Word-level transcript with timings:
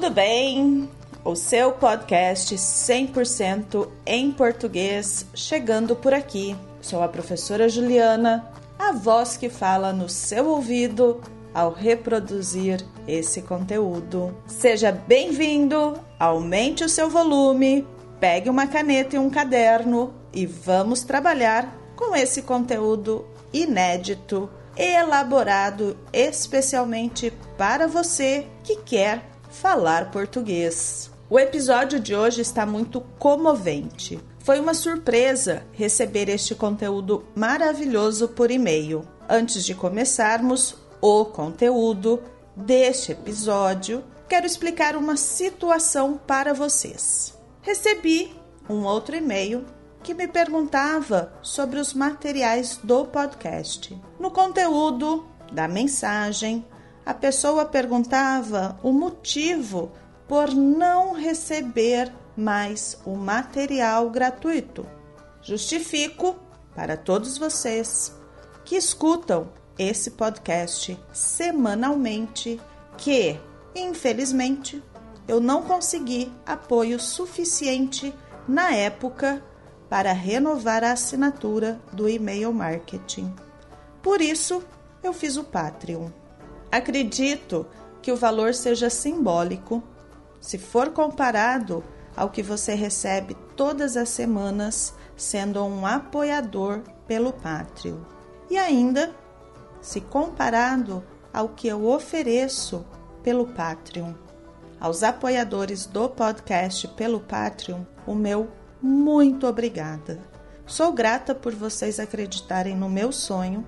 Tudo 0.00 0.14
bem? 0.14 0.88
O 1.22 1.36
seu 1.36 1.72
podcast 1.72 2.54
100% 2.56 3.86
em 4.06 4.32
português 4.32 5.26
chegando 5.34 5.94
por 5.94 6.14
aqui. 6.14 6.56
Sou 6.80 7.02
a 7.02 7.08
professora 7.08 7.68
Juliana, 7.68 8.50
a 8.78 8.92
voz 8.92 9.36
que 9.36 9.50
fala 9.50 9.92
no 9.92 10.08
seu 10.08 10.48
ouvido 10.48 11.20
ao 11.52 11.70
reproduzir 11.70 12.82
esse 13.06 13.42
conteúdo. 13.42 14.34
Seja 14.46 14.90
bem-vindo, 14.90 16.00
aumente 16.18 16.82
o 16.82 16.88
seu 16.88 17.10
volume, 17.10 17.86
pegue 18.18 18.48
uma 18.48 18.66
caneta 18.66 19.16
e 19.16 19.18
um 19.18 19.28
caderno 19.28 20.14
e 20.32 20.46
vamos 20.46 21.02
trabalhar 21.02 21.76
com 21.94 22.16
esse 22.16 22.40
conteúdo 22.40 23.26
inédito, 23.52 24.48
elaborado 24.74 25.94
especialmente 26.10 27.30
para 27.58 27.86
você 27.86 28.46
que 28.64 28.76
quer 28.76 29.28
falar 29.60 30.10
português. 30.10 31.10
O 31.28 31.38
episódio 31.38 32.00
de 32.00 32.14
hoje 32.14 32.40
está 32.40 32.64
muito 32.64 33.02
comovente. 33.18 34.18
Foi 34.38 34.58
uma 34.58 34.72
surpresa 34.72 35.62
receber 35.72 36.30
este 36.30 36.54
conteúdo 36.54 37.26
maravilhoso 37.36 38.28
por 38.28 38.50
e-mail. 38.50 39.06
Antes 39.28 39.62
de 39.62 39.74
começarmos 39.74 40.76
o 40.98 41.26
conteúdo 41.26 42.22
deste 42.56 43.12
episódio, 43.12 44.02
quero 44.26 44.46
explicar 44.46 44.96
uma 44.96 45.14
situação 45.14 46.18
para 46.26 46.54
vocês. 46.54 47.38
Recebi 47.60 48.34
um 48.66 48.84
outro 48.84 49.14
e-mail 49.14 49.66
que 50.02 50.14
me 50.14 50.26
perguntava 50.26 51.34
sobre 51.42 51.78
os 51.78 51.92
materiais 51.92 52.80
do 52.82 53.04
podcast. 53.04 53.94
No 54.18 54.30
conteúdo 54.30 55.26
da 55.52 55.68
mensagem, 55.68 56.64
a 57.04 57.14
pessoa 57.14 57.64
perguntava 57.64 58.78
o 58.82 58.92
motivo 58.92 59.92
por 60.28 60.54
não 60.54 61.12
receber 61.12 62.12
mais 62.36 62.98
o 63.04 63.16
material 63.16 64.10
gratuito. 64.10 64.86
Justifico 65.42 66.36
para 66.74 66.96
todos 66.96 67.36
vocês 67.36 68.14
que 68.64 68.76
escutam 68.76 69.48
esse 69.78 70.12
podcast 70.12 70.98
semanalmente 71.12 72.60
que, 72.96 73.40
infelizmente, 73.74 74.82
eu 75.26 75.40
não 75.40 75.62
consegui 75.62 76.30
apoio 76.44 77.00
suficiente 77.00 78.14
na 78.46 78.72
época 78.74 79.42
para 79.88 80.12
renovar 80.12 80.84
a 80.84 80.92
assinatura 80.92 81.80
do 81.92 82.08
e-mail 82.08 82.52
marketing. 82.52 83.34
Por 84.02 84.20
isso, 84.20 84.62
eu 85.02 85.12
fiz 85.12 85.36
o 85.36 85.44
Patreon. 85.44 86.19
Acredito 86.70 87.66
que 88.00 88.12
o 88.12 88.16
valor 88.16 88.54
seja 88.54 88.88
simbólico 88.88 89.82
se 90.40 90.56
for 90.56 90.90
comparado 90.90 91.84
ao 92.16 92.30
que 92.30 92.42
você 92.42 92.74
recebe 92.74 93.36
todas 93.56 93.96
as 93.96 94.08
semanas 94.08 94.94
sendo 95.16 95.62
um 95.64 95.84
apoiador 95.84 96.80
pelo 97.06 97.32
Patreon. 97.32 97.98
E 98.48 98.56
ainda, 98.56 99.14
se 99.80 100.00
comparado 100.00 101.04
ao 101.32 101.50
que 101.50 101.68
eu 101.68 101.86
ofereço 101.86 102.84
pelo 103.22 103.46
Patreon. 103.46 104.14
Aos 104.80 105.02
apoiadores 105.02 105.84
do 105.86 106.08
podcast 106.08 106.88
pelo 106.88 107.20
Patreon, 107.20 107.82
o 108.06 108.14
meu 108.14 108.48
muito 108.80 109.46
obrigada. 109.46 110.18
Sou 110.64 110.92
grata 110.92 111.34
por 111.34 111.54
vocês 111.54 112.00
acreditarem 112.00 112.76
no 112.76 112.88
meu 112.88 113.12
sonho 113.12 113.66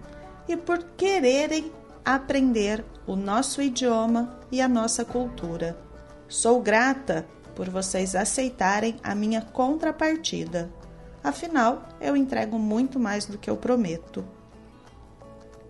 e 0.48 0.56
por 0.56 0.82
quererem 0.96 1.70
aprender 2.04 2.84
o 3.06 3.14
nosso 3.16 3.62
idioma 3.62 4.38
e 4.50 4.60
a 4.60 4.68
nossa 4.68 5.04
cultura. 5.04 5.78
Sou 6.28 6.60
grata 6.60 7.26
por 7.54 7.68
vocês 7.68 8.14
aceitarem 8.14 8.96
a 9.02 9.14
minha 9.14 9.40
contrapartida. 9.40 10.70
Afinal, 11.22 11.88
eu 12.00 12.16
entrego 12.16 12.58
muito 12.58 12.98
mais 12.98 13.26
do 13.26 13.38
que 13.38 13.48
eu 13.48 13.56
prometo. 13.56 14.24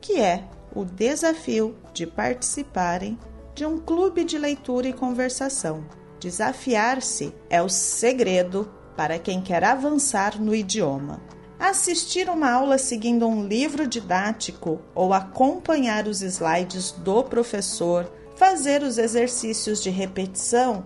Que 0.01 0.21
é 0.21 0.45
o 0.75 0.85
desafio 0.85 1.77
de 1.93 2.07
participarem 2.07 3.19
de 3.55 3.67
um 3.67 3.79
clube 3.79 4.25
de 4.25 4.39
leitura 4.39 4.89
e 4.89 4.93
conversação. 4.93 5.85
Desafiar-se 6.19 7.35
é 7.51 7.61
o 7.61 7.69
segredo 7.69 8.73
para 8.97 9.19
quem 9.19 9.43
quer 9.43 9.65
avançar 9.65 10.41
no 10.41 10.55
idioma. 10.55 11.21
Assistir 11.63 12.29
uma 12.29 12.51
aula 12.51 12.77
seguindo 12.77 13.25
um 13.25 13.47
livro 13.47 13.87
didático 13.87 14.81
ou 14.97 15.15
acompanhar 15.15 16.09
os 16.09 16.21
slides 16.21 16.91
do 16.91 17.23
professor, 17.23 18.13
fazer 18.35 18.83
os 18.83 18.99
exercícios 18.99 19.81
de 19.81 19.89
repetição 19.89 20.85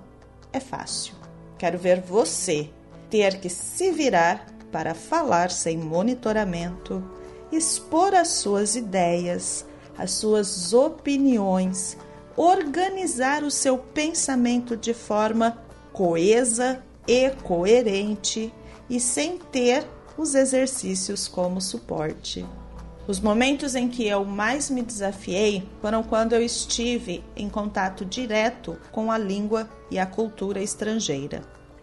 é 0.52 0.60
fácil. 0.60 1.14
Quero 1.56 1.78
ver 1.78 2.02
você 2.02 2.68
ter 3.08 3.40
que 3.40 3.48
se 3.48 3.90
virar 3.90 4.44
para 4.70 4.92
falar 4.92 5.50
sem 5.50 5.78
monitoramento, 5.78 7.02
expor 7.50 8.14
as 8.14 8.28
suas 8.28 8.76
ideias, 8.76 9.64
as 9.96 10.10
suas 10.10 10.74
opiniões, 10.74 11.96
organizar 12.36 13.42
o 13.44 13.50
seu 13.50 13.78
pensamento 13.78 14.76
de 14.76 14.92
forma 14.92 15.56
coesa 15.90 16.84
e 17.08 17.30
coerente 17.30 18.52
e 18.90 19.00
sem 19.00 19.38
ter 19.38 19.95
os 20.16 20.34
exercícios 20.34 21.28
como 21.28 21.60
suporte. 21.60 22.44
Os 23.06 23.20
momentos 23.20 23.74
em 23.74 23.88
que 23.88 24.06
eu 24.06 24.24
mais 24.24 24.68
me 24.68 24.82
desafiei 24.82 25.68
foram 25.80 26.02
quando 26.02 26.32
eu 26.32 26.42
estive 26.42 27.22
em 27.36 27.48
contato 27.48 28.04
direto 28.04 28.76
com 28.90 29.12
a 29.12 29.18
língua 29.18 29.68
e 29.90 29.98
a 29.98 30.06
cultura 30.06 30.60
estrangeira. 30.60 31.42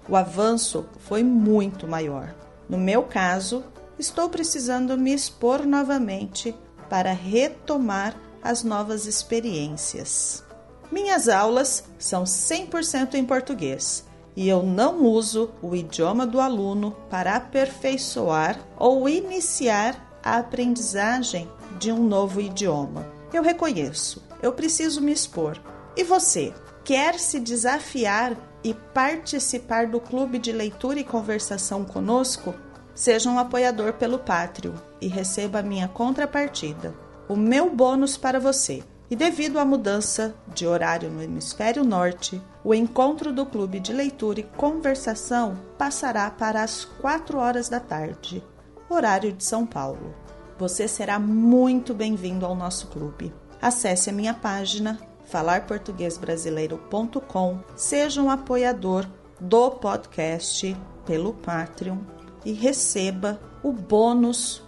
O 0.09 0.17
avanço 0.17 0.85
foi 0.99 1.23
muito 1.23 1.87
maior. 1.87 2.35
No 2.67 2.77
meu 2.77 3.03
caso, 3.03 3.63
estou 3.97 4.29
precisando 4.29 4.97
me 4.97 5.13
expor 5.13 5.65
novamente 5.65 6.53
para 6.89 7.13
retomar 7.13 8.15
as 8.41 8.63
novas 8.63 9.05
experiências. 9.05 10.43
Minhas 10.91 11.29
aulas 11.29 11.85
são 11.97 12.25
100% 12.25 13.13
em 13.13 13.23
português 13.23 14.03
e 14.35 14.49
eu 14.49 14.63
não 14.63 15.03
uso 15.05 15.51
o 15.61 15.75
idioma 15.75 16.25
do 16.25 16.39
aluno 16.39 16.95
para 17.09 17.35
aperfeiçoar 17.35 18.59
ou 18.77 19.07
iniciar 19.07 20.19
a 20.23 20.37
aprendizagem 20.37 21.49
de 21.79 21.91
um 21.91 22.03
novo 22.03 22.41
idioma. 22.41 23.05
Eu 23.33 23.43
reconheço, 23.43 24.23
eu 24.41 24.53
preciso 24.53 25.01
me 25.01 25.11
expor. 25.11 25.59
E 25.95 26.03
você, 26.03 26.53
quer 26.83 27.19
se 27.19 27.39
desafiar 27.39 28.35
e 28.63 28.73
participar 28.73 29.87
do 29.87 29.99
clube 29.99 30.39
de 30.39 30.51
leitura 30.51 30.99
e 30.99 31.03
conversação 31.03 31.83
conosco? 31.83 32.53
Seja 32.95 33.29
um 33.29 33.39
apoiador 33.39 33.93
pelo 33.93 34.19
Patreon 34.19 34.75
e 35.01 35.07
receba 35.07 35.59
a 35.59 35.63
minha 35.63 35.87
contrapartida, 35.87 36.93
o 37.27 37.35
meu 37.35 37.69
bônus 37.69 38.17
para 38.17 38.39
você. 38.39 38.83
E 39.13 39.15
devido 39.15 39.59
à 39.59 39.63
mudança 39.63 40.33
de 40.55 40.65
horário 40.65 41.07
no 41.07 41.21
hemisfério 41.21 41.83
norte, 41.83 42.41
o 42.63 42.73
encontro 42.73 43.31
do 43.31 43.45
clube 43.45 43.79
de 43.79 43.93
leitura 43.93 44.39
e 44.39 44.49
conversação 44.57 45.55
passará 45.77 46.31
para 46.31 46.63
as 46.63 46.83
4 46.83 47.37
horas 47.37 47.69
da 47.69 47.79
tarde, 47.79 48.43
horário 48.89 49.31
de 49.31 49.43
São 49.43 49.67
Paulo. 49.67 50.15
Você 50.57 50.87
será 50.87 51.19
muito 51.19 51.93
bem-vindo 51.93 52.43
ao 52.43 52.55
nosso 52.55 52.87
clube. 52.87 53.31
Acesse 53.61 54.09
a 54.09 54.13
minha 54.13 54.33
página 54.33 54.97
falarportuguesbrasileiro.com, 55.25 57.59
seja 57.75 58.19
um 58.19 58.31
apoiador 58.31 59.05
do 59.39 59.69
podcast 59.69 60.75
pelo 61.05 61.35
Patreon 61.35 61.99
e 62.43 62.51
receba 62.51 63.39
o 63.61 63.71
bônus 63.71 64.63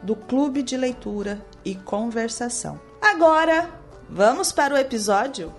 do 0.00 0.14
clube 0.14 0.62
de 0.62 0.76
leitura 0.76 1.44
e 1.64 1.74
conversação. 1.74 2.78
Agora, 3.02 3.79
Vamos 4.12 4.50
para 4.50 4.74
o 4.74 4.76
episódio? 4.76 5.52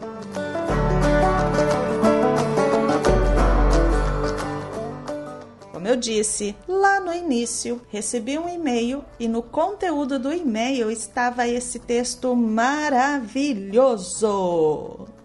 Como 5.71 5.87
eu 5.87 5.95
disse 5.95 6.53
lá 6.67 6.99
no 6.99 7.13
início, 7.13 7.81
recebi 7.87 8.37
um 8.37 8.49
e-mail 8.49 9.05
e 9.17 9.29
no 9.29 9.41
conteúdo 9.41 10.19
do 10.19 10.33
e-mail 10.33 10.91
estava 10.91 11.47
esse 11.47 11.79
texto 11.79 12.35
maravilhoso. 12.35 13.47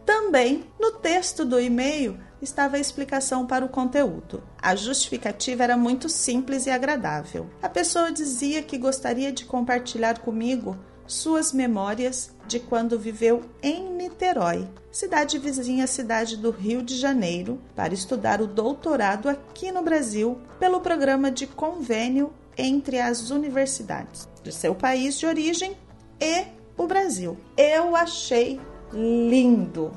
Também 0.07 0.65
no 0.79 0.93
texto 0.93 1.45
do 1.45 1.61
e-mail 1.61 2.17
estava 2.41 2.77
a 2.77 2.81
explicação 2.81 3.45
para 3.45 3.65
o 3.65 3.69
conteúdo. 3.69 4.41
A 4.63 4.77
justificativa 4.77 5.65
era 5.65 5.77
muito 5.77 6.09
simples 6.09 6.67
e 6.67 6.71
agradável. 6.71 7.51
A 7.61 7.69
pessoa 7.69 8.13
dizia 8.13 8.63
que 8.63 8.79
gostaria 8.79 9.33
de 9.33 9.45
compartilhar 9.45 10.21
comigo 10.21 10.79
suas 11.07 11.53
memórias 11.53 12.31
de 12.47 12.61
quando 12.61 12.99
viveu 12.99 13.43
em 13.63 13.91
Niterói, 13.93 14.69
cidade 14.91 15.39
vizinha 15.39 15.85
à 15.85 15.87
cidade 15.87 16.37
do 16.37 16.51
Rio 16.51 16.83
de 16.83 16.97
Janeiro, 16.97 17.61
para 17.75 17.95
estudar 17.95 18.41
o 18.41 18.47
doutorado 18.47 19.29
aqui 19.29 19.71
no 19.73 19.83
Brasil 19.83 20.39
pelo 20.59 20.81
programa 20.81 21.31
de 21.31 21.47
convênio 21.47 22.33
entre 22.57 23.01
as 23.01 23.31
universidades 23.31 24.29
do 24.43 24.53
seu 24.53 24.75
país 24.75 25.19
de 25.19 25.27
origem 25.27 25.77
e 26.21 26.45
o 26.77 26.87
Brasil. 26.87 27.37
Eu 27.57 27.95
achei 27.95 28.61
lindo. 28.93 29.93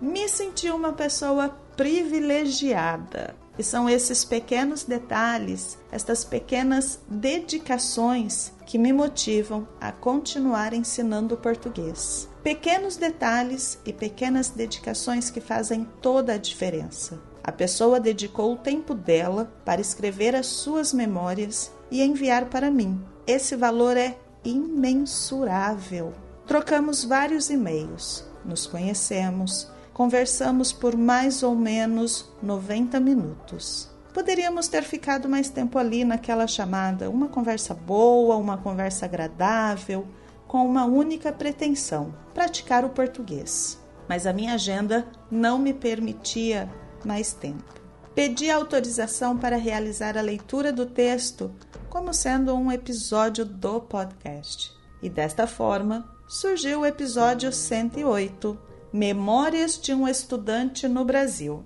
Me 0.00 0.28
senti 0.28 0.68
uma 0.68 0.92
pessoa 0.92 1.48
privilegiada. 1.76 3.41
E 3.58 3.62
são 3.62 3.88
esses 3.88 4.24
pequenos 4.24 4.84
detalhes, 4.84 5.78
estas 5.90 6.24
pequenas 6.24 7.00
dedicações 7.06 8.52
que 8.64 8.78
me 8.78 8.92
motivam 8.92 9.68
a 9.80 9.92
continuar 9.92 10.72
ensinando 10.72 11.36
português. 11.36 12.28
Pequenos 12.42 12.96
detalhes 12.96 13.78
e 13.84 13.92
pequenas 13.92 14.48
dedicações 14.48 15.30
que 15.30 15.40
fazem 15.40 15.86
toda 16.00 16.34
a 16.34 16.38
diferença. 16.38 17.20
A 17.44 17.52
pessoa 17.52 18.00
dedicou 18.00 18.52
o 18.52 18.58
tempo 18.58 18.94
dela 18.94 19.52
para 19.64 19.80
escrever 19.80 20.34
as 20.34 20.46
suas 20.46 20.92
memórias 20.92 21.70
e 21.90 22.00
enviar 22.02 22.46
para 22.46 22.70
mim. 22.70 23.04
Esse 23.26 23.54
valor 23.54 23.96
é 23.96 24.16
imensurável. 24.44 26.12
Trocamos 26.46 27.04
vários 27.04 27.50
e-mails, 27.50 28.24
nos 28.44 28.66
conhecemos, 28.66 29.70
conversamos 29.92 30.72
por 30.72 30.96
mais 30.96 31.42
ou 31.42 31.54
menos 31.54 32.30
90 32.42 32.98
minutos. 33.00 33.90
Poderíamos 34.12 34.68
ter 34.68 34.82
ficado 34.82 35.28
mais 35.28 35.48
tempo 35.48 35.78
ali 35.78 36.04
naquela 36.04 36.46
chamada, 36.46 37.08
uma 37.08 37.28
conversa 37.28 37.72
boa, 37.72 38.36
uma 38.36 38.58
conversa 38.58 39.06
agradável, 39.06 40.06
com 40.46 40.66
uma 40.66 40.84
única 40.84 41.32
pretensão: 41.32 42.14
praticar 42.34 42.84
o 42.84 42.90
português. 42.90 43.80
Mas 44.08 44.26
a 44.26 44.32
minha 44.32 44.54
agenda 44.54 45.06
não 45.30 45.58
me 45.58 45.72
permitia 45.72 46.68
mais 47.04 47.32
tempo. 47.32 47.80
Pedi 48.14 48.50
autorização 48.50 49.38
para 49.38 49.56
realizar 49.56 50.18
a 50.18 50.20
leitura 50.20 50.70
do 50.70 50.84
texto 50.84 51.50
como 51.88 52.12
sendo 52.12 52.54
um 52.54 52.70
episódio 52.70 53.44
do 53.44 53.80
podcast. 53.80 54.72
E 55.02 55.08
desta 55.08 55.46
forma 55.46 56.06
surgiu 56.28 56.80
o 56.80 56.86
episódio 56.86 57.50
108 57.50 58.71
Memórias 58.92 59.80
de 59.80 59.94
um 59.94 60.06
Estudante 60.06 60.86
no 60.86 61.02
Brasil. 61.02 61.64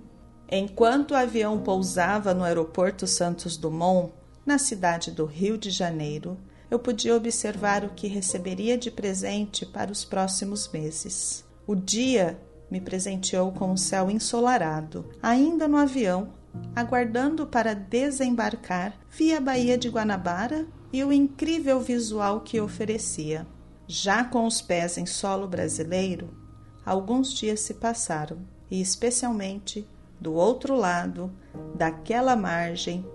Enquanto 0.49 1.11
o 1.11 1.15
avião 1.15 1.59
pousava 1.59 2.33
no 2.33 2.41
aeroporto 2.41 3.05
Santos 3.05 3.57
Dumont, 3.57 4.13
na 4.45 4.57
cidade 4.57 5.11
do 5.11 5.25
Rio 5.25 5.57
de 5.57 5.69
Janeiro, 5.69 6.37
eu 6.71 6.79
podia 6.79 7.13
observar 7.13 7.83
o 7.83 7.89
que 7.89 8.07
receberia 8.07 8.77
de 8.77 8.89
presente 8.89 9.65
para 9.65 9.91
os 9.91 10.05
próximos 10.05 10.69
meses. 10.71 11.43
O 11.67 11.75
dia 11.75 12.39
me 12.71 12.79
presenteou 12.79 13.51
com 13.51 13.73
um 13.73 13.77
céu 13.77 14.09
ensolarado. 14.09 15.09
Ainda 15.21 15.67
no 15.67 15.75
avião, 15.75 16.29
aguardando 16.73 17.45
para 17.45 17.75
desembarcar, 17.75 18.97
vi 19.11 19.33
a 19.33 19.41
Baía 19.41 19.77
de 19.77 19.89
Guanabara 19.89 20.65
e 20.93 21.03
o 21.03 21.11
incrível 21.11 21.81
visual 21.81 22.39
que 22.39 22.61
oferecia. 22.61 23.45
Já 23.85 24.23
com 24.23 24.47
os 24.47 24.61
pés 24.61 24.97
em 24.97 25.05
solo 25.05 25.45
brasileiro, 25.45 26.46
alguns 26.87 27.33
dias 27.33 27.59
se 27.59 27.73
passaram, 27.75 28.39
e 28.71 28.81
especialmente 28.81 29.87
do 30.19 30.33
outro 30.33 30.75
lado 30.75 31.31
daquela 31.75 32.35
margem 32.35 33.05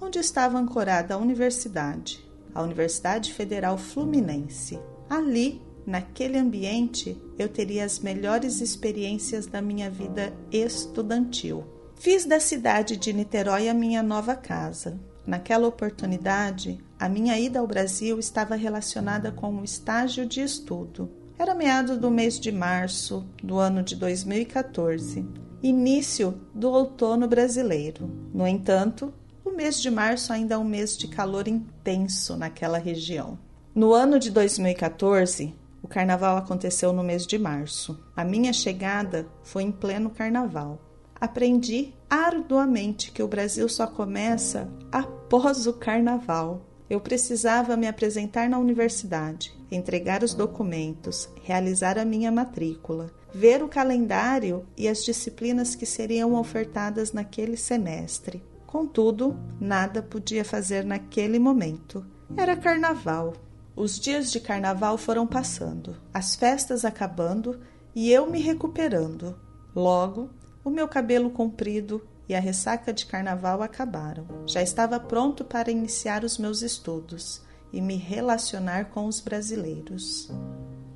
onde 0.00 0.18
estava 0.18 0.58
ancorada 0.58 1.14
a 1.14 1.18
universidade 1.18 2.32
a 2.54 2.62
Universidade 2.62 3.32
Federal 3.32 3.78
Fluminense. 3.78 4.78
Ali, 5.08 5.60
naquele 5.86 6.38
ambiente, 6.38 7.20
eu 7.38 7.48
teria 7.48 7.84
as 7.84 7.98
melhores 7.98 8.60
experiências 8.60 9.46
da 9.46 9.60
minha 9.62 9.90
vida 9.90 10.32
estudantil. 10.50 11.64
Fiz 11.96 12.24
da 12.24 12.40
cidade 12.40 12.96
de 12.96 13.12
Niterói 13.12 13.68
a 13.68 13.74
minha 13.74 14.02
nova 14.02 14.34
casa. 14.34 14.98
Naquela 15.26 15.68
oportunidade, 15.68 16.82
a 16.98 17.08
minha 17.08 17.38
ida 17.38 17.60
ao 17.60 17.66
Brasil 17.66 18.18
estava 18.18 18.56
relacionada 18.56 19.30
com 19.30 19.52
um 19.52 19.64
estágio 19.64 20.26
de 20.26 20.40
estudo. 20.40 21.08
Era 21.38 21.54
meados 21.54 21.98
do 21.98 22.10
mês 22.10 22.38
de 22.38 22.52
março 22.52 23.26
do 23.42 23.58
ano 23.58 23.82
de 23.82 23.96
2014, 23.96 25.26
início 25.62 26.40
do 26.54 26.70
outono 26.70 27.26
brasileiro. 27.26 28.10
No 28.32 28.46
entanto, 28.46 29.12
o 29.44 29.50
mês 29.50 29.80
de 29.80 29.90
março 29.90 30.32
ainda 30.32 30.54
é 30.54 30.58
um 30.58 30.64
mês 30.64 30.96
de 30.96 31.08
calor 31.08 31.48
intenso 31.48 32.36
naquela 32.36 32.78
região. 32.78 33.38
No 33.74 33.92
ano 33.92 34.18
de 34.18 34.30
2014, 34.30 35.54
o 35.82 35.88
carnaval 35.88 36.36
aconteceu 36.36 36.92
no 36.92 37.02
mês 37.02 37.26
de 37.26 37.38
março. 37.38 37.98
A 38.14 38.24
minha 38.24 38.52
chegada 38.52 39.26
foi 39.42 39.64
em 39.64 39.72
pleno 39.72 40.10
carnaval. 40.10 40.78
Aprendi 41.20 41.94
arduamente 42.08 43.10
que 43.10 43.22
o 43.22 43.28
Brasil 43.28 43.68
só 43.68 43.86
começa 43.86 44.68
após 44.90 45.66
o 45.66 45.72
carnaval. 45.72 46.60
Eu 46.92 47.00
precisava 47.00 47.74
me 47.74 47.88
apresentar 47.88 48.50
na 48.50 48.58
universidade, 48.58 49.50
entregar 49.70 50.22
os 50.22 50.34
documentos, 50.34 51.26
realizar 51.42 51.96
a 51.98 52.04
minha 52.04 52.30
matrícula, 52.30 53.10
ver 53.32 53.62
o 53.62 53.68
calendário 53.68 54.66
e 54.76 54.86
as 54.86 55.02
disciplinas 55.02 55.74
que 55.74 55.86
seriam 55.86 56.34
ofertadas 56.34 57.10
naquele 57.10 57.56
semestre. 57.56 58.44
Contudo, 58.66 59.34
nada 59.58 60.02
podia 60.02 60.44
fazer 60.44 60.84
naquele 60.84 61.38
momento. 61.38 62.04
Era 62.36 62.54
carnaval. 62.54 63.32
Os 63.74 63.98
dias 63.98 64.30
de 64.30 64.38
carnaval 64.38 64.98
foram 64.98 65.26
passando, 65.26 65.96
as 66.12 66.36
festas 66.36 66.84
acabando 66.84 67.58
e 67.94 68.12
eu 68.12 68.30
me 68.30 68.38
recuperando. 68.38 69.34
Logo, 69.74 70.28
o 70.62 70.68
meu 70.68 70.86
cabelo 70.86 71.30
comprido 71.30 72.06
e 72.32 72.34
a 72.34 72.40
ressaca 72.40 72.94
de 72.94 73.04
carnaval 73.04 73.62
acabaram. 73.62 74.26
Já 74.46 74.62
estava 74.62 74.98
pronto 74.98 75.44
para 75.44 75.70
iniciar 75.70 76.24
os 76.24 76.38
meus 76.38 76.62
estudos 76.62 77.42
e 77.70 77.80
me 77.80 77.96
relacionar 77.96 78.86
com 78.86 79.06
os 79.06 79.20
brasileiros. 79.20 80.30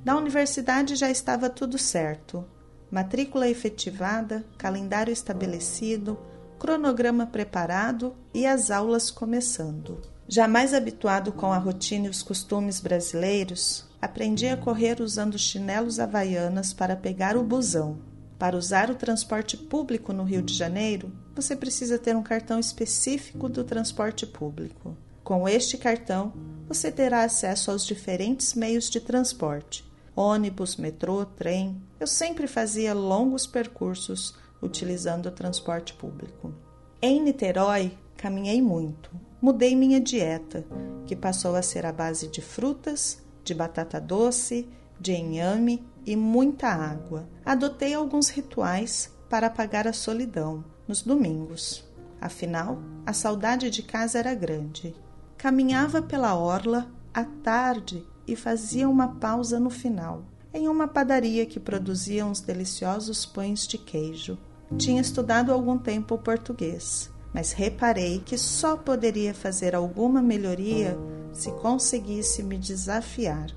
Na 0.03 0.17
universidade 0.17 0.95
já 0.95 1.11
estava 1.11 1.47
tudo 1.47 1.77
certo: 1.77 2.43
matrícula 2.89 3.47
efetivada, 3.47 4.43
calendário 4.57 5.11
estabelecido, 5.11 6.17
cronograma 6.57 7.27
preparado 7.27 8.15
e 8.33 8.47
as 8.47 8.71
aulas 8.71 9.11
começando. 9.11 10.01
Jamais 10.27 10.73
habituado 10.73 11.31
com 11.31 11.53
a 11.53 11.57
rotina 11.59 12.07
e 12.07 12.09
os 12.09 12.23
costumes 12.23 12.81
brasileiros, 12.81 13.85
aprendi 14.01 14.47
a 14.47 14.57
correr 14.57 15.01
usando 15.01 15.37
chinelos 15.37 15.99
havaianas 15.99 16.73
para 16.73 16.95
pegar 16.95 17.37
o 17.37 17.43
busão. 17.43 17.99
Para 18.39 18.57
usar 18.57 18.89
o 18.89 18.95
transporte 18.95 19.55
público 19.55 20.11
no 20.11 20.23
Rio 20.23 20.41
de 20.41 20.53
Janeiro, 20.53 21.11
você 21.37 21.55
precisa 21.55 21.99
ter 21.99 22.15
um 22.15 22.23
cartão 22.23 22.59
específico 22.59 23.47
do 23.47 23.63
transporte 23.63 24.25
público. 24.25 24.97
Com 25.23 25.47
este 25.47 25.77
cartão, 25.77 26.33
você 26.67 26.91
terá 26.91 27.23
acesso 27.23 27.69
aos 27.69 27.85
diferentes 27.85 28.53
meios 28.55 28.89
de 28.89 28.99
transporte: 28.99 29.85
ônibus, 30.15 30.75
metrô, 30.77 31.25
trem. 31.25 31.79
Eu 31.99 32.07
sempre 32.07 32.47
fazia 32.47 32.93
longos 32.93 33.45
percursos 33.45 34.35
utilizando 34.61 35.27
o 35.27 35.31
transporte 35.31 35.93
público. 35.93 36.53
Em 37.01 37.21
Niterói, 37.21 37.95
caminhei 38.15 38.61
muito. 38.61 39.11
Mudei 39.39 39.75
minha 39.75 40.01
dieta, 40.01 40.65
que 41.05 41.15
passou 41.15 41.55
a 41.55 41.61
ser 41.61 41.85
a 41.85 41.91
base 41.91 42.27
de 42.27 42.41
frutas, 42.41 43.21
de 43.43 43.53
batata 43.53 44.01
doce, 44.01 44.67
de 44.99 45.13
inhame 45.13 45.85
e 46.03 46.15
muita 46.15 46.69
água. 46.69 47.29
Adotei 47.45 47.93
alguns 47.93 48.29
rituais 48.29 49.15
para 49.29 49.47
apagar 49.47 49.87
a 49.87 49.93
solidão 49.93 50.63
nos 50.87 51.01
domingos. 51.01 51.85
Afinal, 52.19 52.79
a 53.05 53.13
saudade 53.13 53.69
de 53.69 53.83
casa 53.83 54.19
era 54.19 54.33
grande. 54.33 54.95
Caminhava 55.37 56.01
pela 56.01 56.35
orla 56.35 56.89
à 57.13 57.23
tarde 57.23 58.05
e 58.27 58.35
fazia 58.35 58.89
uma 58.89 59.15
pausa 59.15 59.59
no 59.59 59.69
final, 59.69 60.25
em 60.53 60.67
uma 60.67 60.87
padaria 60.87 61.45
que 61.45 61.59
produzia 61.59 62.25
uns 62.25 62.41
deliciosos 62.41 63.25
pães 63.25 63.67
de 63.67 63.77
queijo. 63.77 64.37
Tinha 64.77 65.01
estudado 65.01 65.51
algum 65.51 65.77
tempo 65.77 66.17
português, 66.17 67.09
mas 67.33 67.51
reparei 67.51 68.19
que 68.19 68.37
só 68.37 68.75
poderia 68.75 69.33
fazer 69.33 69.75
alguma 69.75 70.21
melhoria 70.21 70.97
se 71.31 71.51
conseguisse 71.51 72.41
me 72.41 72.57
desafiar. 72.57 73.47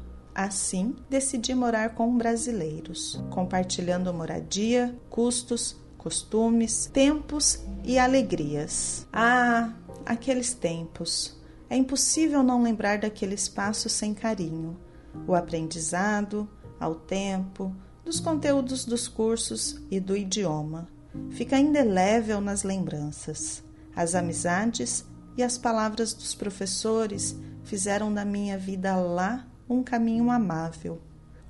Assim, 0.42 0.96
decidi 1.10 1.54
morar 1.54 1.94
com 1.94 2.16
brasileiros, 2.16 3.22
compartilhando 3.28 4.14
moradia, 4.14 4.98
custos, 5.10 5.76
costumes, 5.98 6.86
tempos 6.86 7.62
e 7.84 7.98
alegrias. 7.98 9.06
Ah, 9.12 9.74
aqueles 10.06 10.54
tempos! 10.54 11.38
É 11.68 11.76
impossível 11.76 12.42
não 12.42 12.62
lembrar 12.62 13.00
daquele 13.00 13.34
espaço 13.34 13.90
sem 13.90 14.14
carinho. 14.14 14.80
O 15.28 15.34
aprendizado, 15.34 16.48
ao 16.80 16.94
tempo, 16.94 17.76
dos 18.02 18.18
conteúdos 18.18 18.86
dos 18.86 19.06
cursos 19.08 19.78
e 19.90 20.00
do 20.00 20.16
idioma 20.16 20.88
fica 21.32 21.58
indelével 21.58 22.40
nas 22.40 22.62
lembranças. 22.62 23.62
As 23.94 24.14
amizades 24.14 25.04
e 25.36 25.42
as 25.42 25.58
palavras 25.58 26.14
dos 26.14 26.34
professores 26.34 27.38
fizeram 27.62 28.10
da 28.10 28.24
minha 28.24 28.56
vida 28.56 28.96
lá 28.96 29.46
um 29.70 29.82
caminho 29.84 30.30
amável. 30.30 31.00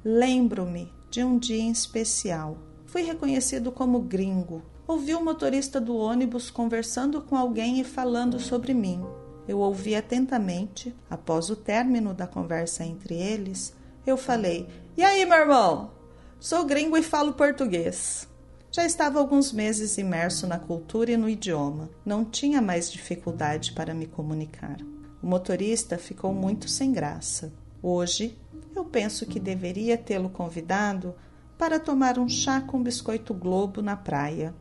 Lembro-me 0.05 0.93
de 1.11 1.25
um 1.25 1.39
dia 1.39 1.63
em 1.63 1.71
especial. 1.71 2.59
Fui 2.87 3.03
reconhecido 3.03 3.73
como 3.73 4.01
gringo. 4.01 4.63
Ouvi 4.87 5.15
o 5.15 5.25
motorista 5.25 5.81
do 5.81 5.97
ônibus 5.97 6.51
conversando 6.51 7.23
com 7.23 7.37
alguém 7.37 7.81
e 7.81 7.85
falando 7.85 8.39
sobre 8.39 8.75
mim. 8.75 9.03
Eu 9.49 9.59
ouvi 9.59 9.95
atentamente. 9.95 10.95
Após 11.09 11.49
o 11.49 11.57
término 11.57 12.13
da 12.13 12.27
conversa 12.27 12.85
entre 12.85 13.15
eles, 13.15 13.75
eu 14.07 14.17
falei: 14.17 14.69
E 14.97 15.03
aí, 15.03 15.25
meu 15.25 15.39
irmão? 15.39 15.91
Sou 16.39 16.65
gringo 16.65 16.97
e 16.97 17.03
falo 17.03 17.33
português. 17.33 18.29
Já 18.71 18.85
estava 18.85 19.19
alguns 19.19 19.53
meses 19.53 19.99
imerso 19.99 20.47
na 20.47 20.59
cultura 20.59 21.11
e 21.11 21.17
no 21.17 21.29
idioma. 21.29 21.91
Não 22.05 22.25
tinha 22.25 22.61
mais 22.61 22.91
dificuldade 22.91 23.73
para 23.73 23.95
me 23.95 24.07
comunicar. 24.07 24.77
O 25.23 25.27
motorista 25.27 25.99
ficou 25.99 26.33
muito 26.33 26.69
sem 26.69 26.93
graça. 26.93 27.53
Hoje, 27.83 28.39
eu 28.75 28.85
penso 28.85 29.25
que 29.27 29.41
deveria 29.41 29.97
tê-lo 29.97 30.29
convidado 30.29 31.15
para 31.57 31.81
tomar 31.81 32.19
um 32.19 32.29
chá 32.29 32.61
com 32.61 32.83
biscoito 32.83 33.33
Globo 33.33 33.81
na 33.81 33.97
praia. 33.97 34.55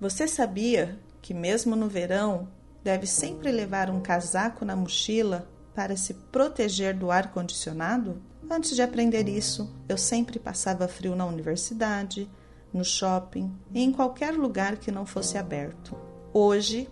Você 0.00 0.26
sabia 0.28 0.98
que, 1.20 1.34
mesmo 1.34 1.74
no 1.74 1.88
verão, 1.88 2.48
deve 2.82 3.06
sempre 3.06 3.50
levar 3.50 3.90
um 3.90 4.00
casaco 4.00 4.64
na 4.64 4.74
mochila 4.74 5.48
para 5.74 5.96
se 5.96 6.14
proteger 6.14 6.96
do 6.96 7.10
ar 7.10 7.32
condicionado? 7.32 8.22
Antes 8.48 8.74
de 8.74 8.82
aprender 8.82 9.28
isso, 9.28 9.72
eu 9.88 9.96
sempre 9.96 10.38
passava 10.38 10.88
frio 10.88 11.14
na 11.14 11.26
universidade, 11.26 12.28
no 12.72 12.84
shopping 12.84 13.52
e 13.72 13.80
em 13.82 13.92
qualquer 13.92 14.32
lugar 14.34 14.76
que 14.76 14.90
não 14.90 15.04
fosse 15.04 15.36
aberto. 15.36 15.96
Hoje, 16.32 16.88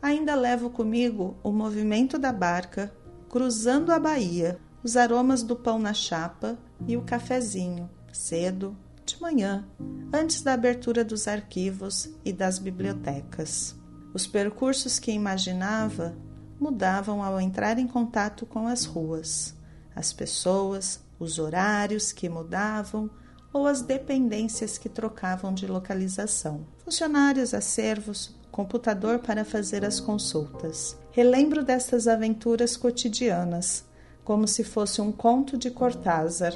ainda 0.00 0.34
levo 0.34 0.70
comigo 0.70 1.36
o 1.42 1.50
movimento 1.52 2.18
da 2.18 2.32
barca 2.32 2.92
cruzando 3.28 3.92
a 3.92 3.98
baía, 3.98 4.58
os 4.82 4.96
aromas 4.96 5.42
do 5.42 5.54
pão 5.54 5.78
na 5.78 5.94
chapa 5.94 6.58
e 6.86 6.96
o 6.96 7.02
cafezinho, 7.02 7.88
cedo, 8.12 8.76
de 9.04 9.20
manhã, 9.20 9.64
antes 10.12 10.42
da 10.42 10.52
abertura 10.52 11.04
dos 11.04 11.28
arquivos 11.28 12.10
e 12.24 12.32
das 12.32 12.58
bibliotecas. 12.58 13.76
Os 14.14 14.26
percursos 14.26 14.98
que 14.98 15.10
imaginava 15.10 16.16
mudavam 16.60 17.22
ao 17.22 17.40
entrar 17.40 17.78
em 17.78 17.86
contato 17.86 18.46
com 18.46 18.66
as 18.66 18.84
ruas, 18.84 19.54
as 19.94 20.12
pessoas, 20.12 21.00
os 21.18 21.38
horários 21.38 22.12
que 22.12 22.28
mudavam 22.28 23.10
ou 23.52 23.66
as 23.66 23.82
dependências 23.82 24.78
que 24.78 24.88
trocavam 24.88 25.52
de 25.52 25.66
localização. 25.66 26.66
Funcionários, 26.84 27.52
acervos, 27.52 28.34
computador 28.50 29.18
para 29.18 29.44
fazer 29.44 29.84
as 29.84 30.00
consultas. 30.00 30.96
Relembro 31.10 31.64
destas 31.64 32.06
aventuras 32.08 32.76
cotidianas, 32.76 33.84
como 34.24 34.46
se 34.46 34.62
fosse 34.62 35.00
um 35.00 35.10
conto 35.10 35.56
de 35.56 35.70
Cortázar, 35.70 36.54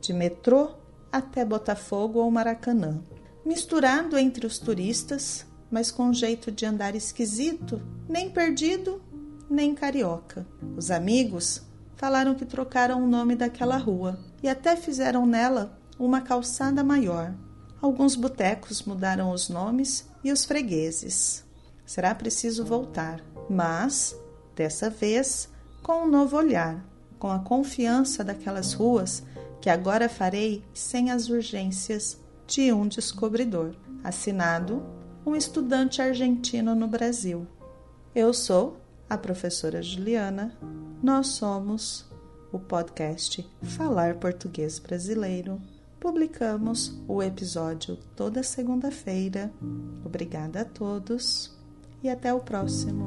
de 0.00 0.12
metrô 0.12 0.70
até 1.12 1.44
Botafogo 1.44 2.18
ou 2.18 2.30
Maracanã. 2.30 3.02
Misturado 3.44 4.18
entre 4.18 4.46
os 4.46 4.58
turistas, 4.58 5.46
mas 5.70 5.90
com 5.90 6.12
jeito 6.12 6.50
de 6.50 6.64
andar 6.64 6.94
esquisito, 6.94 7.80
nem 8.08 8.30
perdido, 8.30 9.02
nem 9.48 9.74
carioca. 9.74 10.46
Os 10.76 10.90
amigos 10.90 11.62
falaram 11.96 12.34
que 12.34 12.44
trocaram 12.44 13.02
o 13.02 13.06
nome 13.06 13.36
daquela 13.36 13.76
rua 13.76 14.18
e 14.42 14.48
até 14.48 14.76
fizeram 14.76 15.26
nela 15.26 15.78
uma 15.98 16.20
calçada 16.20 16.82
maior. 16.82 17.34
Alguns 17.80 18.16
botecos 18.16 18.82
mudaram 18.82 19.30
os 19.30 19.48
nomes 19.48 20.08
e 20.22 20.32
os 20.32 20.44
fregueses. 20.44 21.44
Será 21.84 22.14
preciso 22.14 22.64
voltar, 22.64 23.22
mas, 23.48 24.16
dessa 24.56 24.88
vez, 24.88 25.50
com 25.82 26.04
um 26.04 26.10
novo 26.10 26.36
olhar, 26.36 26.82
com 27.24 27.30
a 27.30 27.38
confiança 27.38 28.22
daquelas 28.22 28.74
ruas 28.74 29.22
que 29.58 29.70
agora 29.70 30.10
farei 30.10 30.62
sem 30.74 31.10
as 31.10 31.30
urgências 31.30 32.20
de 32.46 32.70
um 32.70 32.86
descobridor. 32.86 33.74
Assinado 34.04 34.82
um 35.24 35.34
estudante 35.34 36.02
argentino 36.02 36.74
no 36.74 36.86
Brasil. 36.86 37.46
Eu 38.14 38.34
sou 38.34 38.76
a 39.08 39.16
professora 39.16 39.82
Juliana. 39.82 40.54
Nós 41.02 41.28
somos 41.28 42.04
o 42.52 42.58
podcast 42.58 43.48
Falar 43.62 44.16
Português 44.16 44.78
Brasileiro 44.78 45.58
publicamos 45.98 47.00
o 47.08 47.22
episódio 47.22 47.96
toda 48.14 48.42
segunda-feira. 48.42 49.50
Obrigada 50.04 50.60
a 50.60 50.64
todos 50.66 51.56
e 52.02 52.10
até 52.10 52.34
o 52.34 52.40
próximo. 52.40 53.06